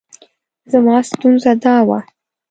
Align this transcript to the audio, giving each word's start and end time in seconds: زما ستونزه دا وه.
زما 0.71 0.95
ستونزه 1.09 1.51
دا 1.63 1.75
وه. 1.87 1.99